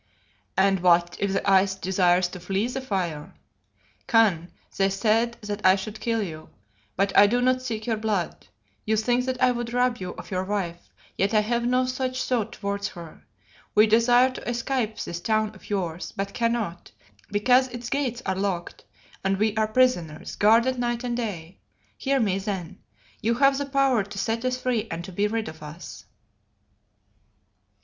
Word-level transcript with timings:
"And 0.57 0.79
what 0.79 1.15
if 1.19 1.31
the 1.31 1.47
ice 1.47 1.75
desires 1.75 2.27
to 2.29 2.39
flee 2.39 2.65
the 2.67 2.81
fire? 2.81 3.35
Khan, 4.07 4.51
they 4.75 4.89
said 4.89 5.37
that 5.43 5.63
I 5.63 5.75
should 5.75 5.99
kill 5.99 6.23
you, 6.23 6.49
but 6.95 7.15
I 7.15 7.27
do 7.27 7.39
not 7.39 7.61
seek 7.61 7.85
your 7.85 7.97
blood. 7.97 8.47
You 8.83 8.97
think 8.97 9.27
that 9.27 9.39
I 9.39 9.51
would 9.51 9.73
rob 9.73 9.97
you 9.97 10.15
of 10.15 10.31
your 10.31 10.43
wife, 10.43 10.89
yet 11.19 11.35
I 11.35 11.41
have 11.41 11.65
no 11.67 11.85
such 11.85 12.23
thought 12.23 12.51
towards 12.53 12.87
her. 12.87 13.21
We 13.75 13.85
desire 13.85 14.31
to 14.31 14.49
escape 14.49 14.97
this 14.97 15.21
town 15.21 15.53
of 15.53 15.69
yours, 15.69 16.11
but 16.17 16.33
cannot, 16.33 16.89
because 17.29 17.67
its 17.67 17.91
gates 17.91 18.23
are 18.25 18.33
locked, 18.33 18.83
and 19.23 19.37
we 19.37 19.55
are 19.55 19.67
prisoners, 19.67 20.35
guarded 20.35 20.79
night 20.79 21.03
and 21.03 21.15
day. 21.15 21.59
Hear 21.95 22.19
me, 22.19 22.39
then. 22.39 22.79
You 23.21 23.35
have 23.35 23.59
the 23.59 23.67
power 23.67 24.01
to 24.03 24.17
set 24.17 24.43
us 24.45 24.57
free 24.59 24.87
and 24.89 25.03
to 25.05 25.11
be 25.11 25.27
rid 25.27 25.47
of 25.47 25.61
us." 25.61 26.05